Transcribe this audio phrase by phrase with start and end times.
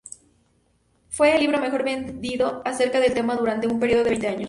[1.09, 4.39] Fue el libro mejor vendido acerca del tema durante un periodo de veinte años.